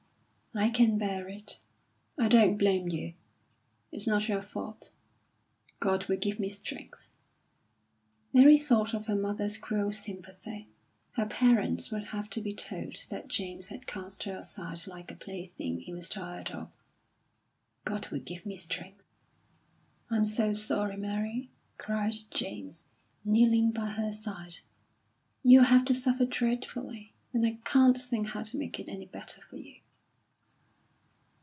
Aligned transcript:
"I 0.53 0.69
can 0.69 0.97
bear 0.97 1.29
it. 1.29 1.61
I 2.19 2.27
don't 2.27 2.57
blame 2.57 2.89
you. 2.89 3.13
It's 3.89 4.05
not 4.05 4.27
your 4.27 4.41
fault. 4.41 4.91
God 5.79 6.07
will 6.07 6.17
give 6.17 6.39
me 6.41 6.49
strength." 6.49 7.09
Mary 8.33 8.57
thought 8.57 8.93
of 8.93 9.05
her 9.05 9.15
mother's 9.15 9.57
cruel 9.57 9.93
sympathy. 9.93 10.67
Her 11.13 11.25
parents 11.25 11.89
would 11.89 12.07
have 12.07 12.29
to 12.31 12.41
be 12.41 12.53
told 12.53 12.97
that 13.09 13.29
James 13.29 13.69
had 13.69 13.87
cast 13.87 14.23
her 14.23 14.35
aside 14.35 14.85
like 14.87 15.09
a 15.09 15.15
plaything 15.15 15.79
he 15.79 15.93
was 15.93 16.09
tired 16.09 16.49
of. 16.51 16.69
"God 17.85 18.09
will 18.09 18.19
give 18.19 18.45
me 18.45 18.57
strength." 18.57 19.05
"I'm 20.09 20.25
so 20.25 20.51
sorry, 20.51 20.97
Mary," 20.97 21.49
cried 21.77 22.17
James, 22.29 22.83
kneeling 23.23 23.71
by 23.71 23.91
her 23.91 24.11
side. 24.11 24.57
"You'll 25.43 25.63
have 25.63 25.85
to 25.85 25.93
suffer 25.93 26.25
dreadfully; 26.25 27.13
and 27.33 27.45
I 27.45 27.59
can't 27.63 27.97
think 27.97 28.27
how 28.27 28.43
to 28.43 28.57
make 28.57 28.81
it 28.81 28.89
any 28.89 29.05
better 29.05 29.39
for 29.49 29.55
you." 29.55 29.75